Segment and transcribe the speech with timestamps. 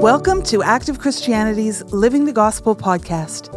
[0.00, 3.48] Welcome to Active Christianity's Living the Gospel podcast.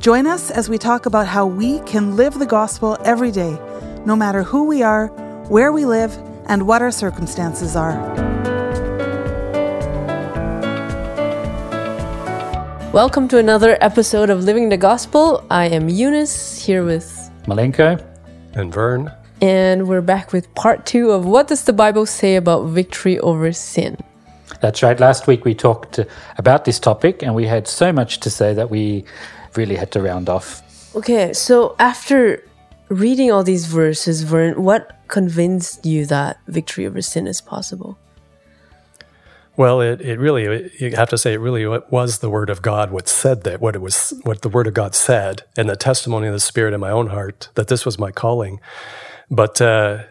[0.00, 3.58] Join us as we talk about how we can live the gospel every day,
[4.04, 5.06] no matter who we are,
[5.48, 6.14] where we live,
[6.44, 7.98] and what our circumstances are.
[12.92, 15.42] Welcome to another episode of Living the Gospel.
[15.50, 18.04] I am Eunice here with Milenko
[18.52, 19.10] and Vern.
[19.40, 23.52] And we're back with part two of What Does the Bible Say About Victory Over
[23.52, 23.96] Sin?
[24.60, 24.98] That's right.
[24.98, 26.00] Last week we talked
[26.36, 29.04] about this topic and we had so much to say that we
[29.54, 30.62] really had to round off.
[30.96, 32.42] Okay, so after
[32.88, 37.98] reading all these verses, Vern, what convinced you that victory over sin is possible?
[39.56, 42.92] Well, it, it really you have to say it really was the word of God
[42.92, 46.28] what said that what it was what the word of God said and the testimony
[46.28, 48.60] of the Spirit in my own heart that this was my calling.
[49.30, 50.04] But uh,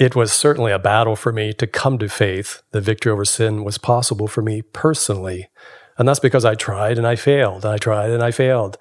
[0.00, 3.64] it was certainly a battle for me to come to faith The victory over sin
[3.64, 5.50] was possible for me personally,
[5.98, 7.66] and that's because I tried and I failed.
[7.66, 8.78] I tried and I failed,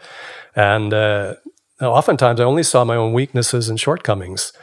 [0.55, 1.35] and uh,
[1.81, 4.53] oftentimes I only saw my own weaknesses and shortcomings.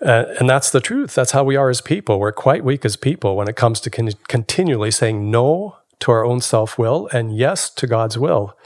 [0.00, 1.14] Uh, and that's the truth.
[1.14, 2.20] That's how we are as people.
[2.20, 6.24] We're quite weak as people when it comes to con- continually saying no to our
[6.24, 8.56] own self will and yes to God's will.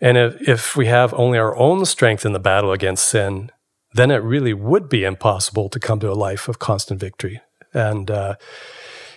[0.00, 3.50] And if, if we have only our own strength in the battle against sin,
[3.94, 7.40] then it really would be impossible to come to a life of constant victory.
[7.74, 8.36] And uh,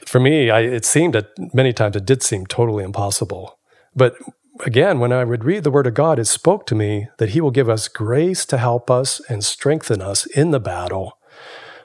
[0.05, 3.59] for me, I, it seemed that many times it did seem totally impossible.
[3.95, 4.15] But
[4.65, 7.41] again, when I would read the Word of God, it spoke to me that He
[7.41, 11.17] will give us grace to help us and strengthen us in the battle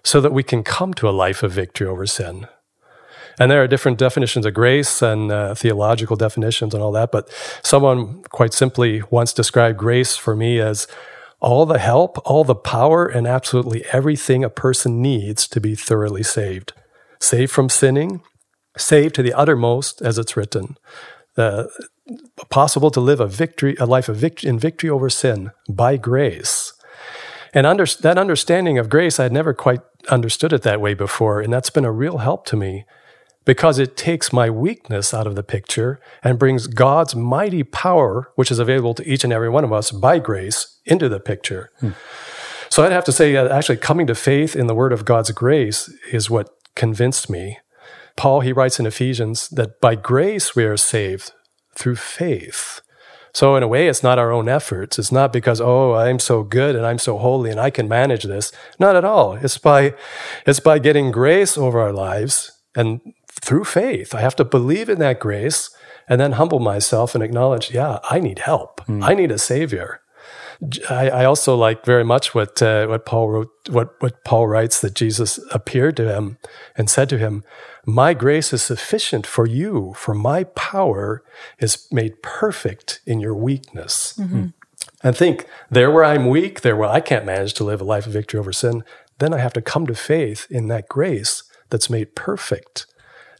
[0.02, 2.46] so that we can come to a life of victory over sin.
[3.38, 7.30] And there are different definitions of grace and uh, theological definitions and all that, but
[7.62, 10.86] someone quite simply once described grace for me as
[11.40, 16.22] all the help, all the power, and absolutely everything a person needs to be thoroughly
[16.22, 16.72] saved.
[17.18, 18.22] Saved from sinning,
[18.76, 20.76] saved to the uttermost, as it's written.
[22.50, 26.72] Possible to live a victory, a life of victory in victory over sin by grace.
[27.54, 31.40] And under, that understanding of grace, I had never quite understood it that way before.
[31.40, 32.84] And that's been a real help to me
[33.50, 38.48] because it takes my weakness out of the picture and brings God's mighty power, which
[38.48, 41.68] is available to each and every one of us by grace, into the picture.
[41.80, 41.90] Hmm.
[42.68, 45.32] So I'd have to say, uh, actually, coming to faith in the word of God's
[45.32, 47.58] grace is what convinced me.
[48.16, 51.32] Paul, he writes in Ephesians that by grace we are saved
[51.74, 52.80] through faith.
[53.34, 54.96] So, in a way, it's not our own efforts.
[54.96, 58.22] It's not because, oh, I'm so good and I'm so holy and I can manage
[58.22, 58.52] this.
[58.78, 59.34] Not at all.
[59.34, 59.94] It's by,
[60.46, 63.00] it's by getting grace over our lives and
[63.42, 64.14] through faith.
[64.14, 65.70] I have to believe in that grace
[66.08, 68.84] and then humble myself and acknowledge, yeah, I need help.
[68.86, 69.04] Mm.
[69.04, 70.00] I need a savior.
[70.90, 74.80] I, I, also like very much what uh, what Paul wrote, what what Paul writes
[74.80, 76.36] that Jesus appeared to him
[76.76, 77.44] and said to him,
[77.86, 81.22] my grace is sufficient for you, for my power
[81.58, 84.14] is made perfect in your weakness.
[84.18, 84.48] Mm-hmm.
[85.02, 88.06] And think, there where I'm weak, there where I can't manage to live a life
[88.06, 88.84] of victory over sin,
[89.18, 92.86] then I have to come to faith in that grace that's made perfect.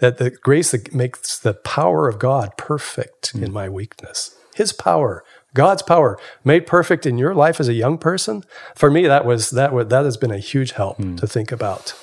[0.00, 4.36] That the grace that makes the power of God perfect mm in my weakness.
[4.54, 5.24] His power,
[5.54, 8.44] God's power made perfect in your life as a young person.
[8.74, 11.18] For me, that was that was, that has been a huge help mm.
[11.18, 11.94] to think about.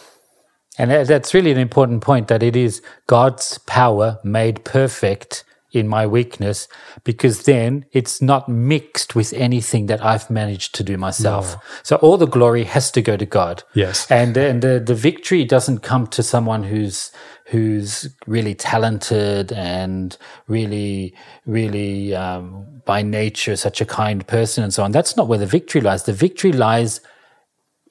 [0.78, 6.08] And that's really an important point that it is God's power made perfect in my
[6.08, 6.68] weakness
[7.04, 11.56] because then it's not mixed with anything that I've managed to do myself.
[11.56, 11.62] No.
[11.84, 13.64] So all the glory has to go to God.
[13.74, 14.10] Yes.
[14.10, 17.12] And, and the, the victory doesn't come to someone who's,
[17.48, 20.18] who's really talented and
[20.48, 21.14] really,
[21.46, 24.92] really, um, by nature, such a kind person and so on.
[24.92, 26.04] That's not where the victory lies.
[26.04, 27.02] The victory lies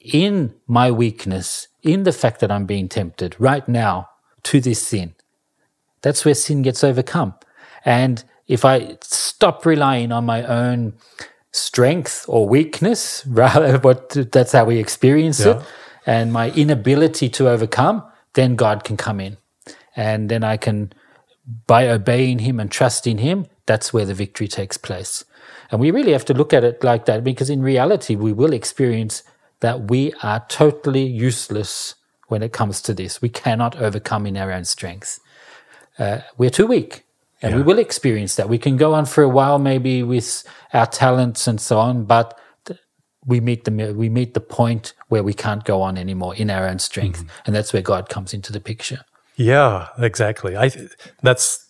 [0.01, 4.09] in my weakness in the fact that I'm being tempted right now
[4.43, 5.13] to this sin.
[6.01, 7.35] That's where sin gets overcome.
[7.87, 10.93] And if I stop relying on my own
[11.53, 15.59] strength or weakness, rather, what that's how we experience yeah.
[15.59, 15.65] it,
[16.05, 18.03] and my inability to overcome,
[18.33, 19.37] then God can come in.
[19.95, 20.91] And then I can,
[21.65, 25.23] by obeying Him and trusting Him, that's where the victory takes place.
[25.71, 28.53] And we really have to look at it like that because in reality, we will
[28.53, 29.23] experience
[29.61, 31.95] that we are totally useless
[32.27, 33.21] when it comes to this.
[33.21, 35.19] We cannot overcome in our own strength.
[35.97, 37.06] Uh, we're too weak.
[37.41, 37.57] And yeah.
[37.57, 38.49] we will experience that.
[38.49, 40.43] We can go on for a while, maybe with
[40.73, 42.39] our talents and so on, but
[43.27, 46.65] we meet the we meet the point where we can't go on anymore in our
[46.65, 47.41] own strength, mm-hmm.
[47.45, 49.01] and that's where God comes into the picture.
[49.35, 50.55] Yeah, exactly.
[50.55, 50.71] I
[51.21, 51.67] that's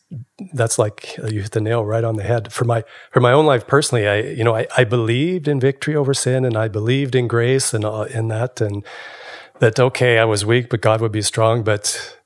[0.53, 3.45] that's like you hit the nail right on the head for my for my own
[3.45, 7.13] life personally i you know i, I believed in victory over sin and i believed
[7.13, 8.85] in grace and uh, in that and
[9.59, 12.17] that okay i was weak but god would be strong but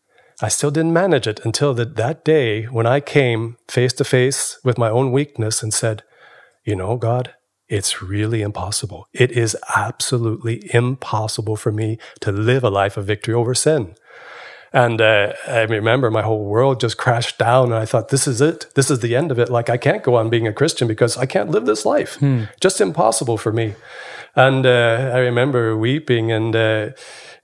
[0.42, 4.58] I still didn't manage it until the, that day when I came face to face
[4.64, 6.04] with my own weakness and said,
[6.66, 7.36] You know, God,
[7.70, 9.08] it's really impossible.
[9.14, 13.96] It is absolutely impossible for me to live a life of victory over sin.
[14.74, 18.40] And uh, I remember my whole world just crashed down, and I thought, "This is
[18.40, 18.68] it.
[18.74, 19.50] This is the end of it.
[19.50, 22.16] Like I can't go on being a Christian because I can't live this life.
[22.16, 22.44] Hmm.
[22.62, 23.76] Just impossible for me."
[24.34, 26.90] And uh, I remember weeping, and uh,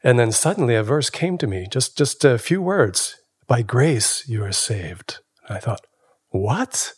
[0.04, 3.16] and then suddenly a verse came to me, just just a few words.
[3.48, 5.20] By grace you are saved.
[5.48, 5.86] And I thought,
[6.30, 6.94] what?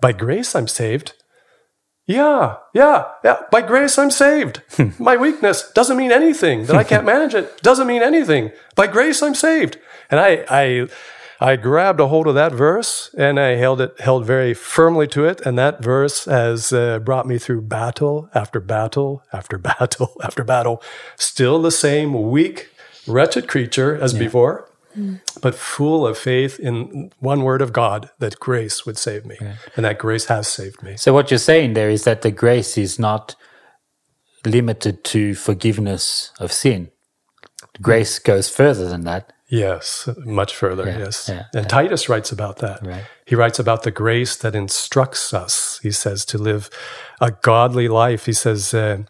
[0.00, 1.14] By grace I'm saved.
[2.06, 3.40] Yeah, yeah, yeah.
[3.50, 4.60] By grace, I'm saved.
[4.98, 6.66] My weakness doesn't mean anything.
[6.66, 8.52] That I can't manage it doesn't mean anything.
[8.74, 9.78] By grace, I'm saved.
[10.10, 10.88] And I, I,
[11.44, 15.26] I grabbed a hold of that verse and I held it, held very firmly to
[15.26, 15.40] it.
[15.42, 20.82] And that verse has uh, brought me through battle after battle after battle after battle.
[21.16, 22.70] Still the same weak,
[23.06, 24.20] wretched creature as yeah.
[24.20, 24.68] before
[25.40, 29.36] but full of faith in one word of God that grace would save me.
[29.40, 29.56] Yeah.
[29.76, 30.96] And that grace has saved me.
[30.96, 33.34] So, what you're saying there is that the grace is not
[34.46, 36.90] limited to forgiveness of sin,
[37.82, 39.32] grace goes further than that.
[39.54, 40.84] Yes, much further.
[40.86, 41.28] Yeah, yes.
[41.28, 42.84] Yeah, and Titus writes about that.
[42.84, 43.04] Right.
[43.24, 46.68] He writes about the grace that instructs us, he says, to live
[47.20, 48.26] a godly life.
[48.26, 49.04] He says, uh,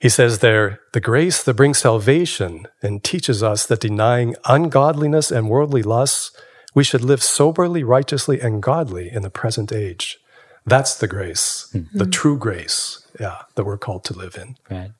[0.00, 5.48] he says there, the grace that brings salvation and teaches us that denying ungodliness and
[5.48, 6.32] worldly lusts,
[6.74, 10.18] we should live soberly, righteously, and godly in the present age.
[10.66, 11.96] That's the grace, mm-hmm.
[11.96, 14.56] the true grace, yeah, that we're called to live in.
[14.70, 14.90] Right.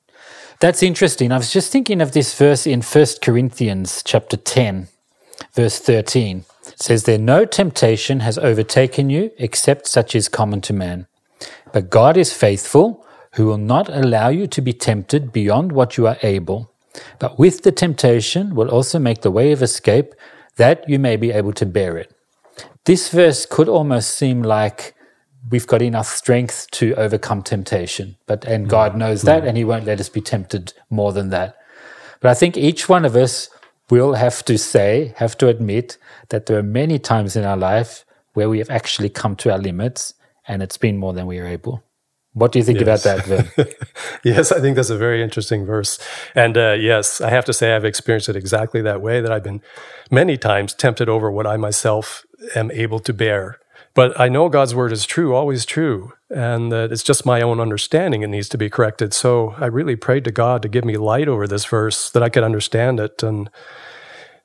[0.61, 1.31] That's interesting.
[1.31, 4.89] I was just thinking of this verse in 1 Corinthians chapter 10,
[5.53, 6.45] verse 13.
[6.67, 11.07] It says there, no temptation has overtaken you except such is common to man.
[11.73, 13.03] But God is faithful
[13.33, 16.71] who will not allow you to be tempted beyond what you are able,
[17.17, 20.13] but with the temptation will also make the way of escape
[20.57, 22.15] that you may be able to bear it.
[22.85, 24.93] This verse could almost seem like
[25.49, 29.85] we've got enough strength to overcome temptation, but and God knows that and he won't
[29.85, 31.57] let us be tempted more than that.
[32.19, 33.49] But I think each one of us
[33.89, 35.97] will have to say, have to admit
[36.29, 39.57] that there are many times in our life where we have actually come to our
[39.57, 40.13] limits
[40.47, 41.83] and it's been more than we are able.
[42.33, 43.05] What do you think yes.
[43.05, 43.75] about that,
[44.23, 45.99] yes, I think that's a very interesting verse.
[46.33, 49.43] And uh, yes, I have to say I've experienced it exactly that way, that I've
[49.43, 49.61] been
[50.09, 53.59] many times tempted over what I myself am able to bear.
[53.93, 57.59] But I know God's word is true, always true, and that it's just my own
[57.59, 59.13] understanding it needs to be corrected.
[59.13, 62.29] So I really prayed to God to give me light over this verse that I
[62.29, 63.21] could understand it.
[63.21, 63.49] And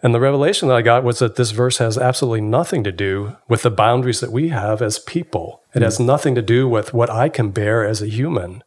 [0.02, 3.36] and the revelation that I got was that this verse has absolutely nothing to do
[3.48, 5.62] with the boundaries that we have as people.
[5.74, 6.06] It has hmm.
[6.06, 8.62] nothing to do with what I can bear as a human.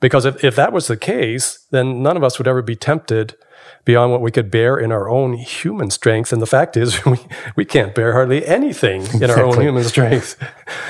[0.00, 3.36] Because if, if that was the case, then none of us would ever be tempted
[3.88, 6.30] beyond what we could bear in our own human strength.
[6.30, 7.16] And the fact is, we,
[7.56, 9.30] we can't bear hardly anything in exactly.
[9.30, 10.36] our own human strength.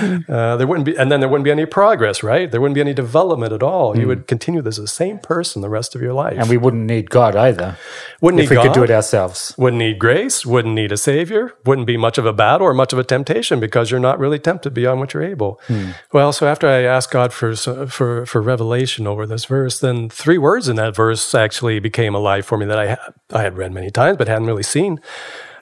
[0.28, 2.50] uh, there wouldn't be, and then there wouldn't be any progress, right?
[2.50, 3.94] There wouldn't be any development at all.
[3.94, 3.96] Mm.
[3.98, 4.08] You hmm.
[4.08, 6.38] would continue as the same person the rest of your life.
[6.38, 7.78] And we wouldn't need God either.
[8.20, 9.55] Wouldn't if we God, could do it ourselves.
[9.56, 10.44] Wouldn't need grace.
[10.44, 11.53] Wouldn't need a savior.
[11.65, 14.41] Wouldn't be much of a battle or much of a temptation because you're not really
[14.41, 15.61] tempted beyond what you're able.
[15.69, 15.94] Mm.
[16.12, 20.38] Well, so after I asked God for for for revelation over this verse, then three
[20.38, 22.99] words in that verse actually became alive for me that I
[23.32, 25.00] I had read many times, but hadn't really seen.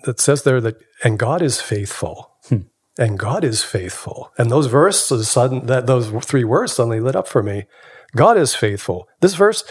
[0.05, 2.31] That says there that, and God is faithful.
[2.49, 2.69] Hmm.
[2.99, 4.33] And God is faithful.
[4.39, 7.65] And those verses, sudden, that those three words suddenly lit up for me.
[8.15, 9.09] God is faithful.
[9.21, 9.65] This verse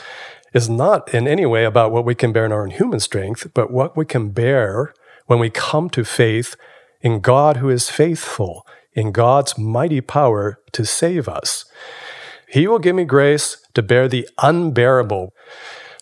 [0.55, 3.45] is not in any way about what we can bear in our own human strength,
[3.53, 4.93] but what we can bear
[5.25, 6.55] when we come to faith
[7.01, 11.65] in God who is faithful, in God's mighty power to save us.
[12.47, 15.33] He will give me grace to bear the unbearable.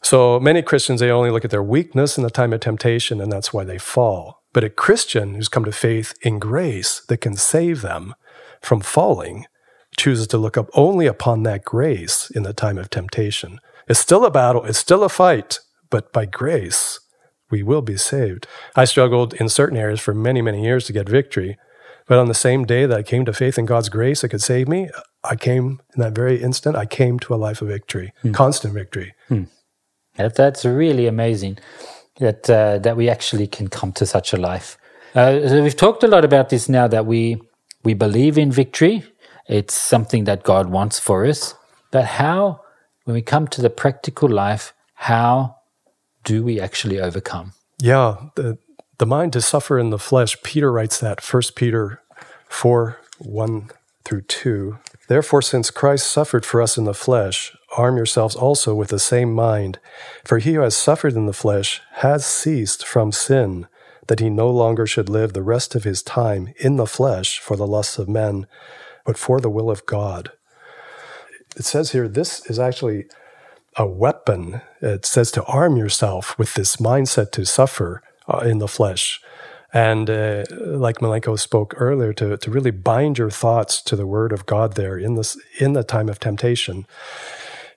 [0.03, 3.31] So many Christians, they only look at their weakness in the time of temptation, and
[3.31, 4.43] that's why they fall.
[4.53, 8.13] But a Christian who's come to faith in grace that can save them
[8.61, 9.47] from falling
[9.97, 13.59] chooses to look up only upon that grace in the time of temptation.
[13.87, 15.59] It's still a battle, it's still a fight,
[15.89, 16.99] but by grace,
[17.51, 18.47] we will be saved.
[18.75, 21.57] I struggled in certain areas for many, many years to get victory.
[22.07, 24.41] But on the same day that I came to faith in God's grace that could
[24.41, 24.89] save me,
[25.23, 28.31] I came in that very instant, I came to a life of victory, hmm.
[28.31, 29.13] constant victory.
[29.29, 29.43] Hmm.
[30.17, 31.59] That's really amazing
[32.19, 34.77] that uh, that we actually can come to such a life.
[35.15, 37.41] Uh, so we've talked a lot about this now that we
[37.83, 39.03] we believe in victory.
[39.47, 41.55] It's something that God wants for us.
[41.91, 42.61] But how,
[43.03, 45.57] when we come to the practical life, how
[46.23, 47.53] do we actually overcome?
[47.79, 48.57] Yeah, the
[48.99, 50.41] the mind to suffer in the flesh.
[50.43, 51.19] Peter writes that.
[51.19, 52.01] First Peter
[52.47, 53.69] four one
[54.05, 54.77] through two.
[55.07, 59.33] Therefore, since Christ suffered for us in the flesh, arm yourselves also with the same
[59.33, 59.79] mind.
[60.23, 63.67] For he who has suffered in the flesh has ceased from sin,
[64.07, 67.57] that he no longer should live the rest of his time in the flesh for
[67.57, 68.47] the lusts of men,
[69.05, 70.31] but for the will of God.
[71.55, 73.05] It says here, this is actually
[73.75, 74.61] a weapon.
[74.81, 79.21] It says to arm yourself with this mindset to suffer uh, in the flesh.
[79.73, 84.31] And uh, like Milenko spoke earlier, to, to really bind your thoughts to the word
[84.31, 86.85] of God there in this in the time of temptation,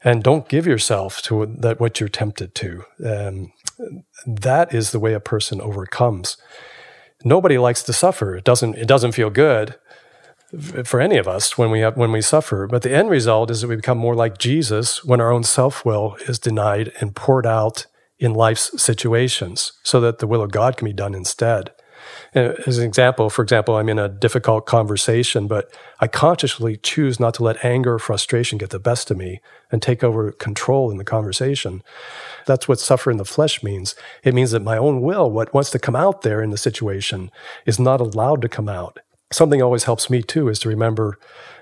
[0.04, 2.84] and don't give yourself to that what you're tempted to.
[3.02, 3.52] Um,
[4.26, 6.36] that is the way a person overcomes.
[7.24, 8.36] Nobody likes to suffer.
[8.36, 8.74] It doesn't.
[8.74, 9.76] It doesn't feel good
[10.84, 12.66] for any of us when we have, when we suffer.
[12.66, 15.84] But the end result is that we become more like Jesus when our own self
[15.84, 17.86] will is denied and poured out
[18.18, 21.72] in life's situations, so that the will of God can be done instead.
[22.34, 27.18] Uh, as an example, for example, I'm in a difficult conversation, but I consciously choose
[27.18, 30.90] not to let anger or frustration get the best of me and take over control
[30.90, 31.82] in the conversation.
[32.46, 33.94] That's what suffer in the flesh means.
[34.22, 37.30] It means that my own will, what wants to come out there in the situation,
[37.64, 38.98] is not allowed to come out.
[39.32, 41.18] Something always helps me too is to remember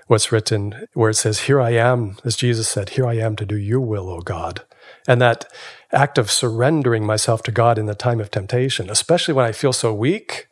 [0.07, 3.45] what's written where it says, Here I am, as Jesus said, Here I am to
[3.45, 4.61] do your will, O God.
[5.07, 5.51] And that
[5.91, 9.73] act of surrendering myself to God in the time of temptation, especially when I feel
[9.73, 10.47] so weak.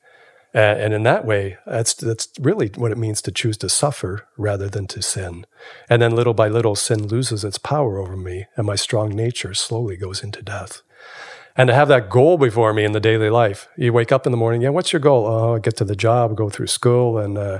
[0.55, 4.69] And in that way, that's, that's really what it means to choose to suffer rather
[4.69, 5.47] than to sin.
[5.89, 9.55] And then little by little, sin loses its power over me, and my strong nature
[9.55, 10.83] slowly goes into death.
[11.55, 13.67] And to have that goal before me in the daily life.
[13.77, 15.27] You wake up in the morning, yeah, what's your goal?
[15.27, 17.17] Oh, get to the job, go through school.
[17.17, 17.59] And uh,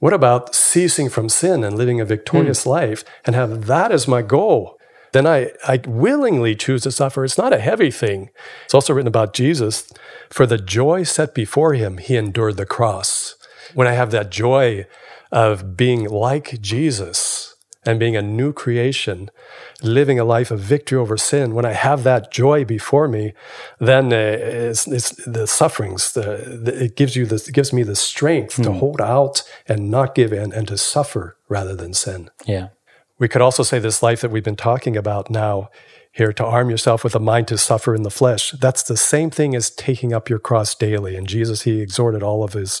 [0.00, 2.70] what about ceasing from sin and living a victorious mm.
[2.70, 4.78] life and have that as my goal?
[5.14, 7.24] then I, I willingly choose to suffer.
[7.24, 8.30] It's not a heavy thing.
[8.64, 9.90] It's also written about Jesus.
[10.28, 13.36] For the joy set before him, he endured the cross.
[13.74, 14.86] When I have that joy
[15.30, 17.18] of being like Jesus
[17.86, 19.30] and being a new creation,
[19.82, 23.34] living a life of victory over sin, when I have that joy before me,
[23.78, 26.12] then uh, it's, it's, the sufferings.
[26.12, 28.64] The, the, it gives you this, it gives me the strength mm.
[28.64, 28.78] to hmm.
[28.78, 32.30] hold out and not give in and to suffer rather than sin.
[32.46, 32.68] Yeah.
[33.18, 35.70] We could also say this life that we've been talking about now
[36.14, 38.52] here to arm yourself with a mind to suffer in the flesh.
[38.52, 41.16] That's the same thing as taking up your cross daily.
[41.16, 42.80] And Jesus, he exhorted all of his,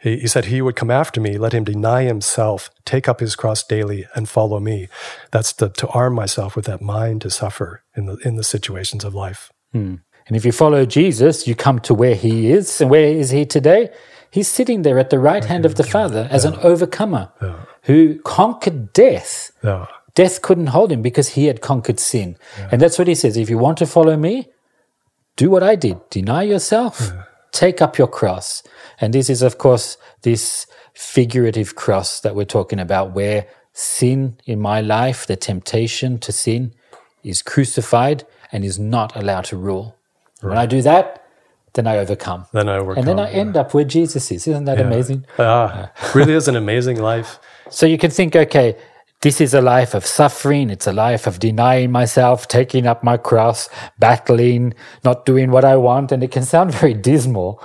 [0.00, 3.36] he, he, said, He would come after me, let him deny himself, take up his
[3.36, 4.88] cross daily, and follow me.
[5.30, 9.04] That's the, to arm myself with that mind to suffer in the, in the situations
[9.04, 9.52] of life.
[9.70, 9.96] Hmm.
[10.26, 12.80] And if you follow Jesus, you come to where he is.
[12.80, 13.90] And where is he today?
[14.32, 16.52] He's sitting there at the right hand of the Father as yeah.
[16.52, 17.60] an overcomer yeah.
[17.82, 19.52] who conquered death.
[19.62, 19.86] Yeah.
[20.14, 22.36] Death couldn't hold him because he had conquered sin.
[22.70, 23.36] And that's what he says.
[23.36, 24.48] If you want to follow me,
[25.36, 25.98] do what I did.
[26.10, 27.12] Deny yourself.
[27.50, 28.62] Take up your cross.
[29.00, 34.60] And this is, of course, this figurative cross that we're talking about where sin in
[34.60, 36.74] my life, the temptation to sin,
[37.24, 39.96] is crucified and is not allowed to rule.
[40.42, 40.50] Right.
[40.50, 41.24] When I do that,
[41.74, 42.46] then I overcome.
[42.52, 42.98] Then I overcome.
[42.98, 44.46] And then I end up where Jesus is.
[44.46, 44.84] Isn't that yeah.
[44.84, 45.24] amazing?
[45.38, 47.38] Ah, really is an amazing life.
[47.70, 48.76] So you can think, okay,
[49.22, 50.68] this is a life of suffering.
[50.68, 54.74] It's a life of denying myself, taking up my cross, battling,
[55.04, 56.12] not doing what I want.
[56.12, 57.62] And it can sound very dismal.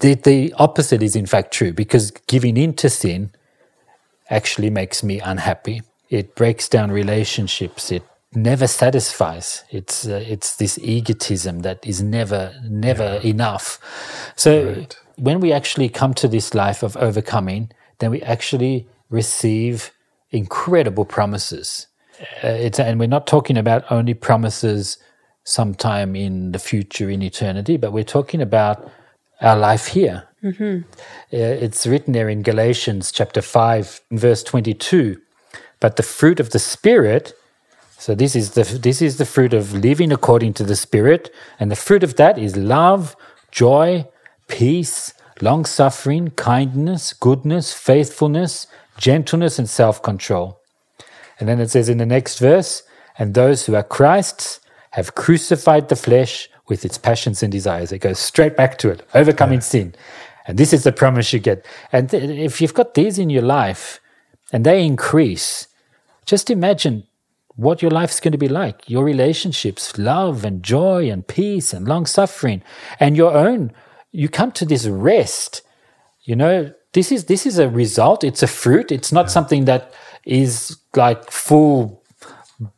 [0.00, 3.30] The, the opposite is in fact true because giving in to sin
[4.28, 5.82] actually makes me unhappy.
[6.10, 7.92] It breaks down relationships.
[7.92, 8.02] It
[8.34, 9.64] never satisfies.
[9.70, 13.30] It's uh, it's this egotism that is never never yeah.
[13.30, 13.78] enough.
[14.34, 14.96] So right.
[15.16, 19.92] when we actually come to this life of overcoming, then we actually receive
[20.30, 21.86] incredible promises.
[22.42, 24.98] Uh, it's and we're not talking about only promises
[25.44, 28.90] sometime in the future in eternity, but we're talking about
[29.40, 30.24] our life here.
[30.42, 30.88] Mm-hmm.
[31.32, 35.20] Uh, it's written there in Galatians chapter 5, verse 22.
[35.80, 37.34] But the fruit of the Spirit
[37.98, 41.68] so this is the this is the fruit of living according to the Spirit, and
[41.68, 43.16] the fruit of that is love,
[43.50, 44.06] joy,
[44.46, 48.68] peace, long suffering, kindness, goodness, faithfulness,
[48.98, 50.60] gentleness, and self control.
[51.40, 52.82] And then it says in the next verse,
[53.18, 57.92] and those who are Christ's have crucified the flesh with its passions and desires.
[57.92, 59.72] It goes straight back to it, overcoming yeah.
[59.72, 59.94] sin.
[60.46, 61.64] And this is the promise you get.
[61.92, 64.00] And if you've got these in your life
[64.52, 65.68] and they increase,
[66.26, 67.06] just imagine
[67.54, 71.88] what your life's going to be like your relationships, love and joy and peace and
[71.88, 72.62] long suffering,
[73.00, 73.72] and your own.
[74.10, 75.62] You come to this rest.
[76.22, 78.24] You know, this is this is a result.
[78.24, 78.90] It's a fruit.
[78.90, 79.36] It's not yeah.
[79.36, 82.02] something that is like full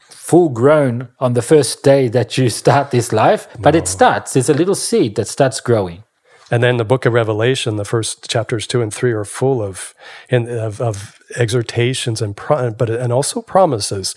[0.00, 3.78] full grown on the first day that you start this life, but no.
[3.78, 4.34] it starts.
[4.34, 6.04] There's a little seed that starts growing.
[6.52, 9.94] And then the book of Revelation, the first chapters two and three are full of,
[10.28, 14.14] in, of, of exhortations and pro, but and also promises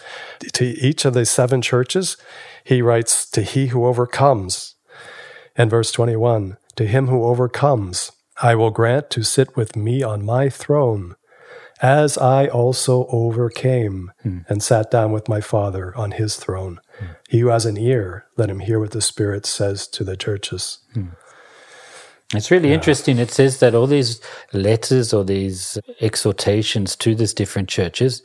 [0.53, 2.17] to each of the seven churches.
[2.63, 4.75] He writes to he who overcomes,
[5.55, 10.03] and verse twenty one To him who overcomes, I will grant to sit with me
[10.03, 11.15] on my throne,
[11.81, 14.39] as I also overcame hmm.
[14.47, 16.79] and sat down with my Father on his throne.
[16.99, 17.05] Hmm.
[17.29, 20.79] He who has an ear, let him hear what the Spirit says to the churches.
[20.93, 21.09] Hmm.
[22.33, 23.19] It's really interesting.
[23.19, 24.19] It says that all these
[24.53, 28.23] letters or these exhortations to these different churches,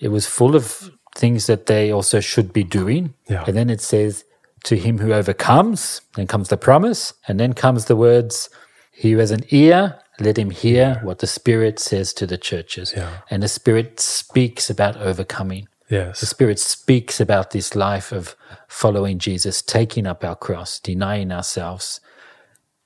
[0.00, 3.12] it was full of things that they also should be doing.
[3.28, 3.44] Yeah.
[3.46, 4.24] And then it says,
[4.64, 8.50] to him who overcomes, then comes the promise, and then comes the words,
[8.90, 12.92] he who has an ear, let him hear what the Spirit says to the churches.
[12.96, 13.18] Yeah.
[13.30, 15.68] And the Spirit speaks about overcoming.
[15.88, 16.20] Yes.
[16.20, 18.36] The Spirit speaks about this life of
[18.68, 22.00] following Jesus, taking up our cross, denying ourselves,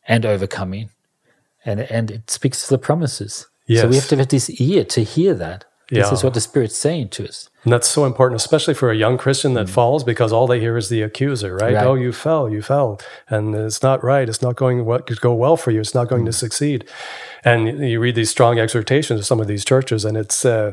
[0.06, 0.90] and overcoming.
[1.64, 3.48] And, and it speaks to the promises.
[3.68, 5.64] So we have to have this ear to hear that.
[5.94, 6.12] This Yeah.
[6.14, 7.48] is what the Spirit's saying to us.
[7.64, 10.76] And that's so important, especially for a young Christian that falls, because all they hear
[10.76, 11.74] is the accuser, right?
[11.74, 11.86] Right.
[11.86, 14.28] Oh, you fell, you fell, and it's not right.
[14.28, 15.80] It's not going what could go well for you.
[15.80, 16.84] It's not going to succeed.
[17.44, 20.72] And you read these strong exhortations of some of these churches, and it's uh,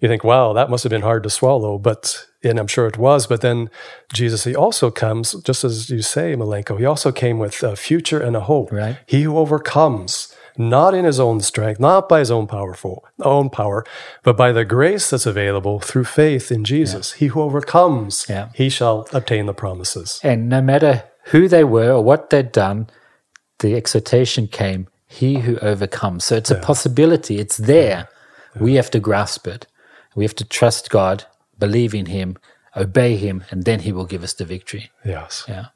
[0.00, 1.78] you think, wow, that must have been hard to swallow.
[1.78, 3.26] But and I'm sure it was.
[3.26, 3.70] But then
[4.12, 6.78] Jesus, he also comes, just as you say, Milenko.
[6.78, 8.70] He also came with a future and a hope.
[8.72, 8.96] Right.
[9.06, 13.84] He who overcomes, not in his own strength, not by his own powerful own power,
[14.22, 17.12] but by the grace that's available through faith in Jesus.
[17.12, 18.48] He who overcomes, Yeah.
[18.54, 20.20] he shall obtain the promises.
[20.22, 22.88] And no matter who they were or what they'd done,
[23.60, 26.24] the exhortation came, he who overcomes.
[26.24, 28.08] So it's a possibility, it's there.
[28.60, 29.66] We have to grasp it.
[30.14, 31.24] We have to trust God,
[31.58, 32.36] believe in Him,
[32.76, 34.90] obey Him, and then He will give us the victory.
[35.04, 35.44] Yes.
[35.48, 35.66] Yeah.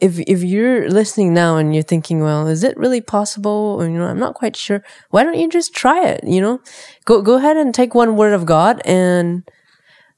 [0.00, 3.76] If if you're listening now and you're thinking, well, is it really possible?
[3.80, 4.82] Or you know, I'm not quite sure.
[5.10, 6.24] Why don't you just try it?
[6.24, 6.60] You know,
[7.04, 9.48] go go ahead and take one word of God and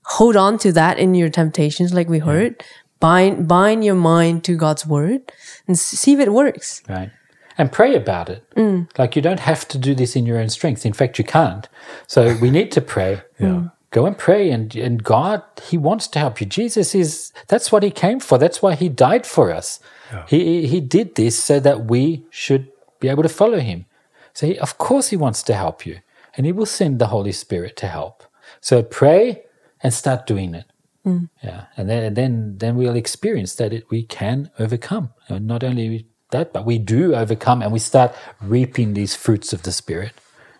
[0.05, 2.63] hold on to that in your temptations, like we heard.
[3.01, 5.31] Bind bind your mind to God's word
[5.69, 6.83] and see if it works.
[6.89, 7.11] Right.
[7.57, 8.49] And pray about it.
[8.57, 8.89] Mm.
[8.99, 10.87] Like you don't have to do this in your own strength.
[10.87, 11.69] In fact, you can't.
[12.07, 13.23] So we need to pray.
[13.39, 13.49] Yeah.
[13.69, 13.78] Mm.
[13.91, 16.47] Go and pray, and, and God, He wants to help you.
[16.47, 18.37] Jesus is, that's what He came for.
[18.37, 19.81] That's why He died for us.
[20.27, 22.71] He, he did this so that we should
[23.01, 23.87] be able to follow Him.
[24.33, 26.01] So, he, of course, He wants to help you,
[26.37, 28.25] and He will send the Holy Spirit to help.
[28.61, 29.45] So, pray
[29.83, 30.67] and start doing it.
[31.07, 31.31] Mm.
[31.43, 35.11] Yeah, and then then then we'll experience that it, we can overcome.
[35.29, 39.63] And not only that, but we do overcome, and we start reaping these fruits of
[39.63, 40.13] the Spirit.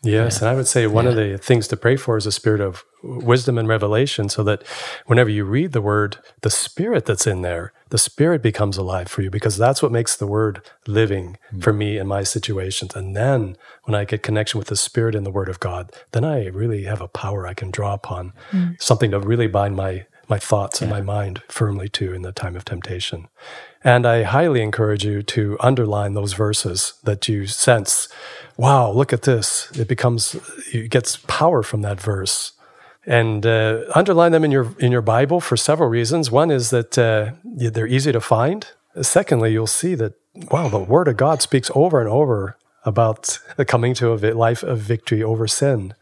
[0.03, 2.61] Yes, and I would say one of the things to pray for is a spirit
[2.61, 4.63] of wisdom and revelation, so that
[5.07, 9.23] whenever you read the word, the spirit that's in there, the spirit becomes alive for
[9.23, 11.63] you, because that's what makes the word living mm.
[11.63, 12.97] for me in my situations.
[12.97, 16.25] And then when I get connection with the spirit in the word of God, then
[16.25, 18.81] I really have a power I can draw upon, mm.
[18.81, 22.55] something to really bind my my thoughts and my mind firmly to in the time
[22.55, 23.29] of temptation.
[23.83, 28.09] And I highly encourage you to underline those verses that you sense,
[28.59, 29.71] wow, look at this.
[29.71, 30.37] It becomes,
[30.71, 32.53] it gets power from that verse.
[33.07, 36.31] And uh, underline them in your in your Bible for several reasons.
[36.31, 38.67] One is that uh, they're easy to find.
[39.01, 40.15] Secondly, you'll see that
[40.51, 44.63] wow, the Word of God speaks over and over about the coming to a life
[44.63, 45.95] of victory over sin.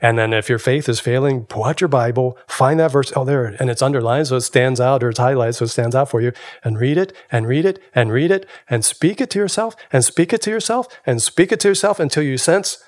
[0.00, 3.12] And then if your faith is failing, pull out your Bible, find that verse.
[3.14, 5.94] Oh, there, and it's underlined so it stands out, or it's highlighted so it stands
[5.94, 6.32] out for you,
[6.64, 10.04] and read it, and read it, and read it, and speak it to yourself, and
[10.04, 12.82] speak it to yourself, and speak it to yourself until you sense,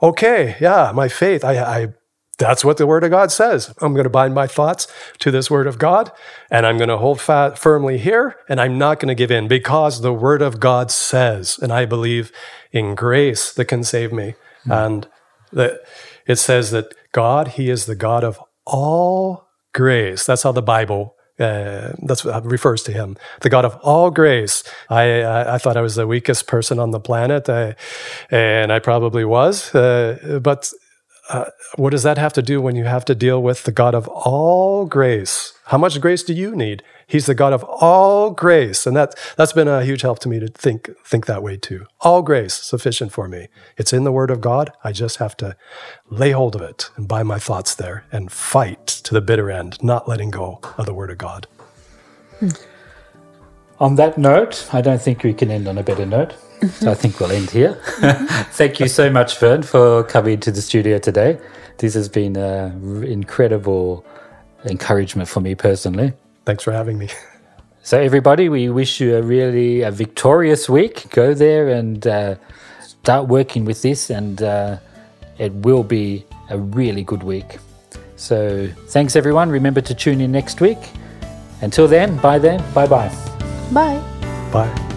[0.00, 1.88] okay, yeah, my faith, I, I
[2.42, 3.72] that's what the Word of God says.
[3.80, 4.88] I'm going to bind my thoughts
[5.20, 6.10] to this Word of God,
[6.50, 9.48] and I'm going to hold fat firmly here, and I'm not going to give in
[9.48, 12.32] because the Word of God says, and I believe
[12.72, 14.34] in grace that can save me.
[14.64, 15.08] And
[15.52, 15.80] that
[16.26, 20.26] it says that God, He is the God of all grace.
[20.26, 21.16] That's how the Bible.
[21.40, 24.62] Uh, that's what refers to him, the God of all grace.
[24.90, 27.72] I, I I thought I was the weakest person on the planet, uh,
[28.30, 29.74] and I probably was.
[29.74, 30.70] Uh, but
[31.32, 33.94] uh, what does that have to do when you have to deal with the God
[33.94, 35.54] of all grace?
[35.66, 36.82] How much grace do you need?
[37.06, 40.38] He's the God of all grace, and that that's been a huge help to me
[40.40, 41.86] to think think that way too.
[42.00, 43.48] All grace sufficient for me.
[43.78, 44.72] It's in the Word of God.
[44.84, 45.56] I just have to
[46.10, 49.82] lay hold of it and buy my thoughts there and fight to the bitter end,
[49.82, 51.46] not letting go of the Word of God.
[53.80, 56.34] On that note, I don't think we can end on a better note.
[56.70, 57.74] So I think we'll end here.
[58.52, 61.38] Thank you so much, Vern, for coming to the studio today.
[61.78, 64.04] This has been an incredible
[64.64, 66.12] encouragement for me personally.
[66.44, 67.08] Thanks for having me.
[67.84, 71.10] So, everybody, we wish you a really a victorious week.
[71.10, 72.36] Go there and uh,
[72.80, 74.78] start working with this, and uh,
[75.38, 77.58] it will be a really good week.
[78.14, 79.50] So, thanks, everyone.
[79.50, 80.78] Remember to tune in next week.
[81.60, 82.62] Until then, bye then.
[82.72, 83.08] Bye bye.
[83.72, 84.00] Bye.
[84.52, 84.91] Bye.